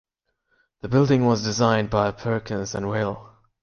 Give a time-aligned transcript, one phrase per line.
[0.81, 3.33] The building was designed by Perkins and Will.